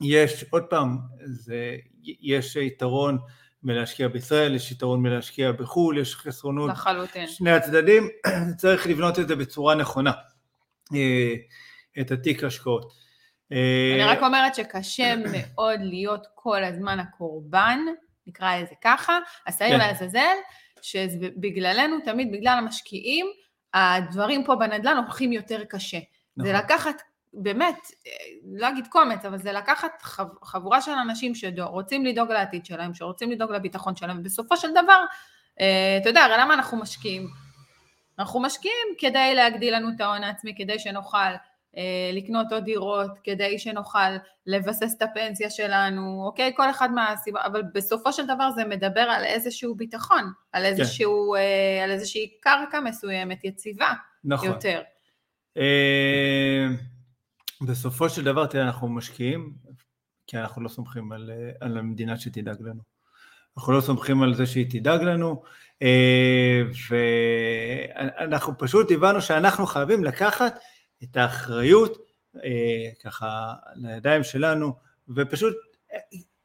[0.00, 3.18] יש, עוד פעם, זה, יש יתרון
[3.62, 6.70] מלהשקיע בישראל, יש יתרון מלהשקיע בחו"ל, יש חסרונות.
[6.70, 7.28] לחלוטין.
[7.28, 8.08] שני הצדדים,
[8.60, 10.12] צריך לבנות את זה בצורה נכונה,
[12.00, 12.92] את התיק ההשקעות.
[13.50, 17.78] אני רק אומרת שקשה מאוד להיות כל הזמן הקורבן,
[18.26, 19.78] נקרא לזה ככה, השעיר כן.
[19.78, 20.36] לעזאזל,
[20.82, 23.26] שבגללנו, תמיד בגלל המשקיעים,
[23.74, 25.98] הדברים פה בנדל"ן הולכים יותר קשה.
[26.36, 26.52] נכון.
[26.52, 27.02] זה לקחת
[27.32, 27.78] באמת,
[28.58, 30.02] לא אגיד קומץ, אבל זה לקחת
[30.42, 35.04] חבורה של אנשים שרוצים לדאוג לעתיד שלהם, שרוצים לדאוג לביטחון שלהם, ובסופו של דבר,
[35.54, 37.28] אתה יודע, הרי למה אנחנו משקיעים?
[38.18, 41.18] אנחנו משקיעים כדי להגדיל לנו את ההון העצמי, כדי שנוכל
[42.12, 43.98] לקנות עוד דירות, כדי שנוכל
[44.46, 46.52] לבסס את הפנסיה שלנו, אוקיי?
[46.56, 51.84] כל אחד מהסיבה, אבל בסופו של דבר זה מדבר על איזשהו ביטחון, על, איזשהו, כן.
[51.84, 53.92] על איזושהי קרקע מסוימת, יציבה
[54.24, 54.48] נכון.
[54.48, 54.82] יותר.
[57.62, 59.52] בסופו של דבר, תראה, אנחנו משקיעים,
[60.26, 62.94] כי אנחנו לא סומכים על, על המדינה שתדאג לנו.
[63.56, 65.42] אנחנו לא סומכים על זה שהיא תדאג לנו,
[68.20, 70.58] ואנחנו פשוט הבנו שאנחנו חייבים לקחת
[71.02, 71.98] את האחריות
[73.04, 74.72] ככה לידיים שלנו,
[75.08, 75.56] ופשוט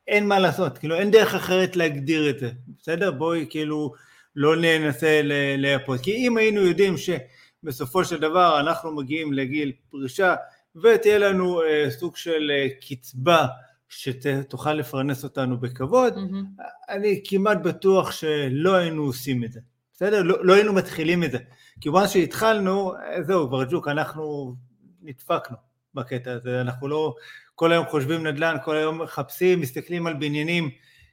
[0.08, 3.12] אין מה לעשות, כאילו אין דרך אחרת להגדיר את זה, בסדר?
[3.12, 3.94] בואי כאילו
[4.36, 5.22] לא ננסה
[5.58, 10.36] לייפות, כי אם היינו יודעים שבסופו של דבר אנחנו מגיעים לגיל פרישה,
[10.84, 13.48] ותהיה לנו אה, סוג של אה, קצבה
[13.90, 16.62] שתוכל לפרנס אותנו בכבוד, mm-hmm.
[16.90, 19.60] אני כמעט בטוח שלא היינו עושים את זה,
[20.00, 20.24] בסדר?
[20.24, 21.38] לא, לא היינו מתחילים את זה.
[21.82, 24.56] כי מה שהתחלנו, זהו, ברג'וק, אנחנו
[25.02, 25.58] נדפקנו
[25.94, 27.16] בקטע הזה, אנחנו לא
[27.56, 30.70] כל היום חושבים נדל"ן, כל היום מחפשים, מסתכלים על בניינים,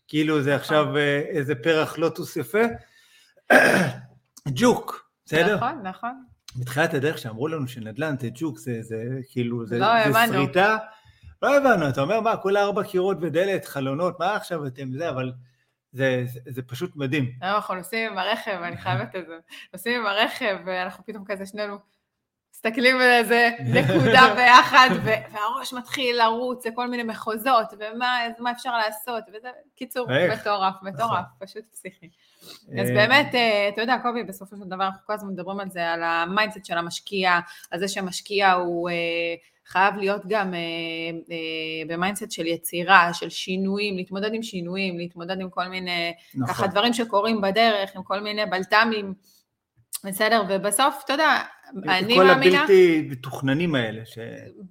[0.09, 2.59] כאילו זה עכשיו אה, איזה פרח לוטוס יפה.
[4.49, 5.57] ג'וק, בסדר?
[5.57, 6.25] נכון, נכון.
[6.57, 10.77] בתחילת הדרך שאמרו לנו שנדל"ן זה ג'וק, זה, זה כאילו, זה, לא זה שריטה,
[11.43, 15.33] לא הבנו, אתה אומר מה, כולה ארבע קירות ודלת, חלונות, מה עכשיו אתם זה, אבל
[15.97, 17.33] זה, זה, זה פשוט מדהים.
[17.43, 19.39] אנחנו נוסעים עם הרכב, אני חייבת את זה,
[19.73, 21.79] נוסעים עם הרכב, ואנחנו פתאום כזה שנינו
[22.55, 29.49] מסתכלים על איזה נקודה ביחד, והראש מתחיל לרוץ לכל מיני מחוזות, ומה אפשר לעשות, וזה,
[29.75, 32.09] קיצור, מטורף, מטורף, פשוט פסיכי.
[32.81, 33.35] אז באמת,
[33.73, 36.65] אתה יודע, קובי, בסופו של דבר אנחנו כל הזמן מדברים על זה, על ה mindset
[36.65, 37.39] של המשקיע,
[37.71, 38.91] על זה שהמשקיע הוא
[39.67, 40.61] חייב להיות גם אה,
[41.31, 46.55] אה, ב mindset של יצירה, של שינויים, להתמודד עם שינויים, להתמודד עם כל מיני, נכון.
[46.55, 49.15] ככה דברים שקורים בדרך, עם כל מיני בלת"מים,
[50.05, 50.43] בסדר?
[50.49, 51.43] ובסוף, אתה יודע,
[51.89, 52.57] אני כל מאמינה...
[52.57, 54.07] כל הבלתי מתוכננים האלה.
[54.07, 54.19] ש...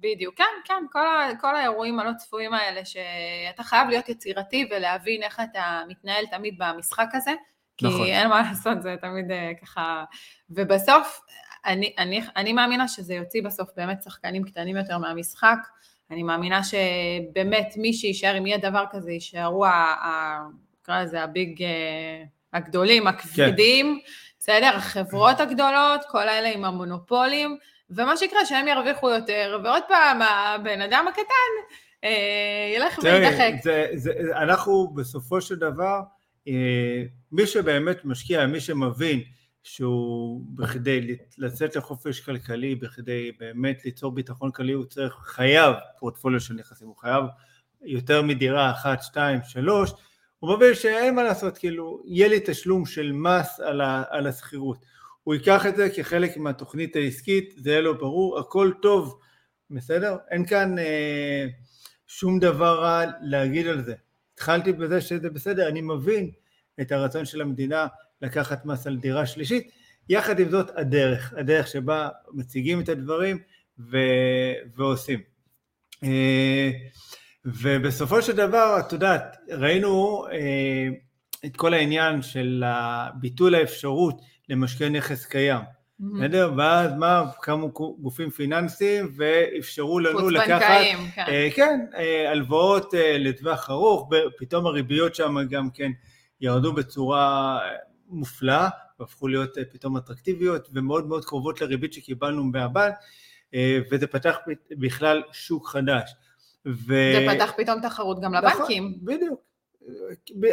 [0.00, 5.22] בדיוק, כן, כן, כל, ה, כל האירועים הלא צפויים האלה, שאתה חייב להיות יצירתי ולהבין
[5.22, 7.32] איך אתה מתנהל תמיד במשחק הזה,
[7.76, 8.06] כי נכון.
[8.06, 10.04] אין מה לעשות, זה תמיד אה, ככה...
[10.50, 11.20] ובסוף,
[11.66, 15.58] אני, אני, אני מאמינה שזה יוציא בסוף באמת שחקנים קטנים יותר מהמשחק.
[16.10, 19.64] אני מאמינה שבאמת מי שיישאר, אם יהיה דבר כזה, יישארו,
[20.80, 23.08] נקרא לזה הביג, אה, הגדולים, כן.
[23.08, 24.10] הכבדים, כן.
[24.38, 24.76] בסדר?
[24.76, 27.58] החברות הגדולות, כל האלה עם המונופולים,
[27.90, 33.52] ומה שיקרה שהם ירוויחו יותר, ועוד פעם, הבן אדם הקטן אה, ילך וידחק.
[34.34, 36.00] אנחנו בסופו של דבר,
[36.48, 37.02] אה,
[37.32, 39.20] מי שבאמת משקיע, מי שמבין
[39.66, 46.54] שהוא בכדי לצאת לחופש כלכלי, בכדי באמת ליצור ביטחון כלכלי, הוא צריך, חייב פורטפוליו של
[46.54, 47.24] נכסים, הוא חייב
[47.82, 49.90] יותר מדירה אחת, שתיים, שלוש,
[50.38, 54.84] הוא מבין שאין מה לעשות, כאילו, יהיה לי תשלום של מס על, ה, על השכירות.
[55.22, 59.18] הוא ייקח את זה כחלק מהתוכנית העסקית, זה יהיה לו ברור, הכל טוב,
[59.70, 60.16] בסדר?
[60.30, 61.46] אין כאן אה,
[62.06, 63.94] שום דבר רע להגיד על זה.
[64.34, 66.30] התחלתי בזה שזה בסדר, אני מבין
[66.80, 67.86] את הרצון של המדינה
[68.22, 69.70] לקחת מס על דירה שלישית,
[70.08, 73.38] יחד עם זאת הדרך, הדרך שבה מציגים את הדברים
[73.78, 73.96] ו...
[74.76, 75.20] ועושים.
[76.04, 76.70] אה,
[77.44, 80.88] ובסופו של דבר, את יודעת, ראינו אה,
[81.44, 82.64] את כל העניין של
[83.20, 85.60] ביטול האפשרות למשקיע נכס קיים.
[86.00, 86.50] בסדר?
[86.50, 86.58] Mm-hmm.
[86.58, 93.18] ואז מה, קמו גופים פיננסיים ואפשרו לנו לקחת, בנקאים, כן, אה, כן אה, הלוואות אה,
[93.18, 95.90] לטווח ארוך, פתאום הריביות שם גם כן
[96.40, 97.58] ירדו בצורה
[98.08, 98.68] מופלאה,
[99.00, 102.94] והפכו להיות אה, פתאום אטרקטיביות ומאוד מאוד קרובות לריבית שקיבלנו מהבנק,
[103.54, 104.36] אה, וזה פתח
[104.70, 106.14] בכלל שוק חדש.
[106.66, 106.94] ו...
[107.12, 108.94] זה פתח פתאום תחרות גם נכון, לבנקים.
[109.02, 109.40] בדיוק.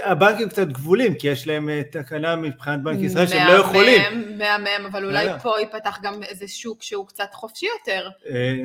[0.03, 4.37] הבנקים קצת גבולים, כי יש להם אה, תקנה מבחינת בנק ישראל שהם לא יכולים.
[4.37, 8.09] מהמם, אבל אולי פה ייפתח גם איזה שוק שהוא קצת חופשי יותר.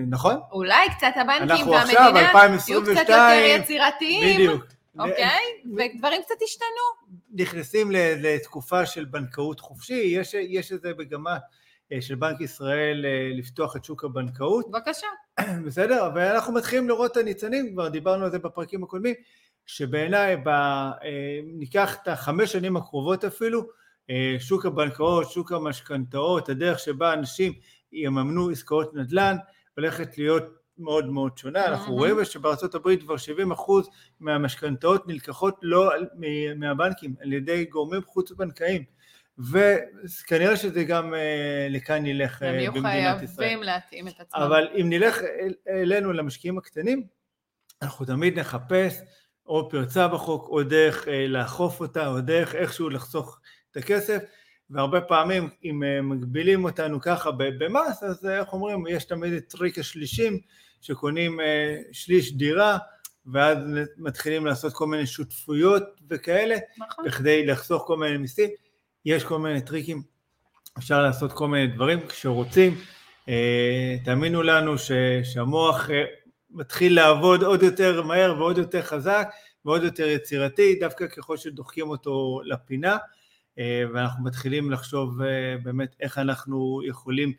[0.09, 0.37] נכון.
[0.53, 2.11] אולי קצת הבנקים והמדינה
[2.68, 4.37] יהיו קצת יותר יצירתיים.
[4.37, 4.64] בדיוק.
[4.98, 5.44] אוקיי?
[5.77, 7.08] ודברים קצת השתנו.
[7.31, 11.38] נכנסים לתקופה של בנקאות חופשי, יש, יש איזה מגמה
[11.93, 14.71] אה, של בנק ישראל אה, לפתוח את שוק הבנקאות.
[14.71, 15.07] בבקשה.
[15.67, 19.14] בסדר, ואנחנו מתחילים לראות את הניצנים, כבר דיברנו על זה בפרקים הקודמים,
[19.67, 20.49] שבעיניי, ב...
[20.49, 23.79] אה, ניקח את החמש שנים הקרובות אפילו,
[24.38, 27.53] שוק הבנקאות, שוק המשכנתאות, הדרך שבה אנשים
[27.93, 29.37] יממנו עסקאות נדל"ן,
[29.77, 30.45] הולכת להיות
[30.79, 33.88] מאוד מאוד שונה, אנחנו רואים שבארצות הברית כבר 70 אחוז
[34.21, 35.91] מהמשכנתאות נלקחות לא
[36.57, 38.85] מהבנקים, על ידי גורמים חוץ בנקאיים,
[39.38, 42.88] וכנראה שזה גם אה, לכאן ילך אה, במדינת ישראל.
[42.88, 44.41] הם יהיו חייבים להתאים את עצמם.
[44.43, 45.19] אבל אם נלך
[45.69, 47.07] אלינו למשקיעים הקטנים,
[47.83, 49.01] אנחנו תמיד נחפש
[49.47, 54.25] או פרצה בחוק, או דרך אה, לאכוף אותה, או דרך איכשהו לחסוך את הכסף,
[54.70, 60.38] והרבה פעמים אם מגבילים אותנו ככה במס, אז איך אומרים, יש תמיד את טריק השלישים,
[60.81, 62.78] שקונים אה, שליש דירה,
[63.33, 63.59] ואז
[63.96, 67.04] מתחילים לעשות כל מיני שותפויות וכאלה, נכון.
[67.04, 68.50] בכדי לחסוך כל מיני מיסים.
[69.04, 70.02] יש כל מיני טריקים,
[70.78, 72.74] אפשר לעשות כל מיני דברים כשרוצים.
[73.28, 74.92] אה, תאמינו לנו ש,
[75.24, 76.04] שהמוח אה,
[76.50, 79.28] מתחיל לעבוד עוד יותר מהר ועוד יותר חזק
[79.64, 82.96] ועוד יותר יצירתי, דווקא ככל שדוחקים אותו לפינה,
[83.94, 85.18] ואנחנו מתחילים לחשוב
[85.62, 87.33] באמת איך אנחנו יכולים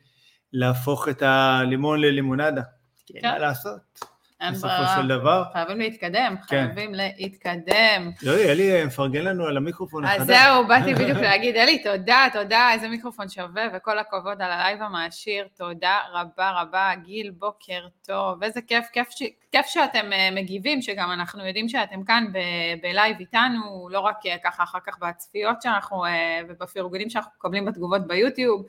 [0.54, 2.62] להפוך את הלימון ללימונדה.
[3.06, 4.00] כי אין מה לעשות.
[4.42, 5.44] אין בסופו של דבר.
[5.54, 6.46] חייבים להתקדם, כן.
[6.48, 8.12] חייבים להתקדם.
[8.24, 10.22] לא, אלי מפרגן לנו על המיקרופון החדש.
[10.22, 14.58] אז זהו, באתי בדיוק להגיד, אלי, תודה, תודה, איזה מיקרופון שווה, וכל הכבוד על ה
[14.58, 19.24] live המעשיר, תודה רבה רבה, גיל, בוקר טוב, איזה כיף, כיף, ש...
[19.52, 22.26] כיף שאתם אה, מגיבים, שגם אנחנו יודעים שאתם כאן
[22.82, 27.66] ב live איתנו, לא רק אה, ככה אחר כך בצפיות שאנחנו, אה, ובפרגונים שאנחנו מקבלים
[27.66, 28.66] בתגובות ביוטיוב,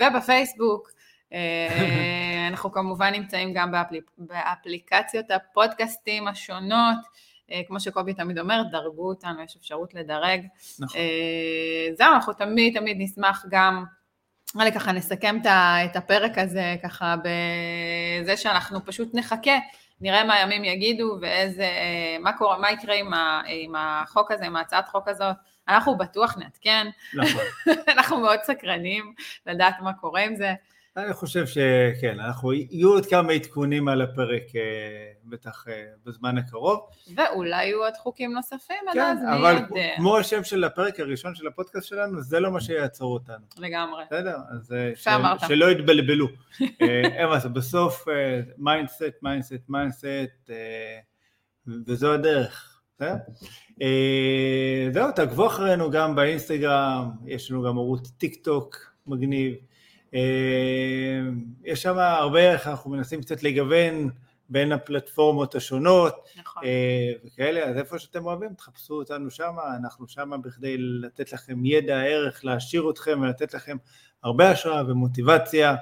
[0.00, 0.90] ובפייסבוק.
[1.34, 4.10] אה, אנחנו כמובן נמצאים גם באפליק...
[4.18, 6.96] באפליקציות הפודקאסטים השונות,
[7.50, 10.46] אה, כמו שקובי תמיד אומר, דרגו אותנו, יש אפשרות לדרג.
[10.78, 11.00] נכון.
[11.00, 13.84] אה, זהו, אנחנו תמיד תמיד נשמח גם,
[14.54, 15.36] נראה לי ככה נסכם
[15.84, 19.58] את הפרק הזה ככה בזה שאנחנו פשוט נחכה,
[20.00, 21.68] נראה מה הימים יגידו ואיזה,
[22.20, 25.36] מה קורה, מה יקרה עם, ה, עם החוק הזה, עם ההצעת חוק הזאת.
[25.68, 27.42] אנחנו בטוח נעדכן, נכון.
[27.94, 29.14] אנחנו מאוד סקרנים
[29.46, 30.54] לדעת מה קורה עם זה.
[30.96, 34.60] אני חושב שכן, אנחנו, יהיו עוד כמה עדכונים על הפרק אה,
[35.24, 36.80] בטח אה, בזמן הקרוב.
[37.16, 39.94] ואולי יהיו עוד חוקים נוספים, עד כן, אז מי אבל יודע.
[39.96, 43.44] כמו השם של הפרק הראשון של הפודקאסט שלנו, זה לא מה שיעצור אותנו.
[43.58, 44.04] לגמרי.
[44.06, 44.36] בסדר?
[44.50, 44.72] אז
[45.06, 45.40] אה, אמרת.
[45.48, 46.28] שלא יתבלבלו.
[46.80, 48.04] אין מה בסוף
[48.58, 50.50] mindset, mindset, mindset,
[51.86, 52.80] וזו הדרך.
[54.92, 58.76] זהו, תעקבו אחרינו גם באינסטגרם, יש לנו גם ערוץ טיק טוק
[59.06, 59.54] מגניב.
[60.14, 61.20] אה,
[61.64, 64.10] יש שם הרבה, אנחנו מנסים קצת לגוון
[64.48, 66.28] בין הפלטפורמות השונות.
[66.36, 66.64] נכון.
[66.64, 72.02] אה, וכאלה, אז איפה שאתם אוהבים, תחפשו אותנו שם, אנחנו שם בכדי לתת לכם ידע,
[72.02, 73.76] ערך, להעשיר אתכם ולתת לכם
[74.22, 75.74] הרבה השראה ומוטיבציה,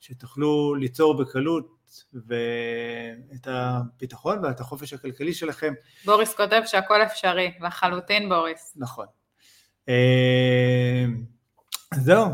[0.00, 1.80] שתוכלו ליצור בקלות
[2.14, 5.74] ואת הביטחון ואת החופש הכלכלי שלכם.
[6.04, 8.72] בוריס כותב שהכל אפשרי, לחלוטין בוריס.
[8.76, 9.06] נכון.
[9.88, 11.04] אה,
[11.94, 12.26] זהו,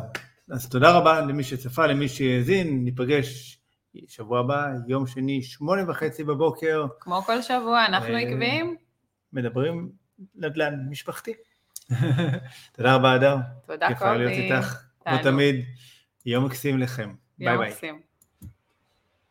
[0.51, 3.61] אז תודה רבה למי שצפה, למי שהאזין, ניפגש
[4.09, 6.87] שבוע הבא, יום שני, שמונה וחצי בבוקר.
[7.01, 8.77] כמו כל שבוע, אנחנו אה, עקביים.
[9.33, 9.91] מדברים
[10.35, 11.33] נדל"ן משפחתי.
[12.77, 13.37] תודה רבה, אדר.
[13.67, 14.43] תודה, כיף היה להיות קובי.
[14.43, 15.13] איתך, כמו.
[15.23, 15.65] תמיד.
[16.27, 17.15] יום מקסים לכם.
[17.39, 17.71] ביי יום ביי.
[17.71, 18.01] מקסים.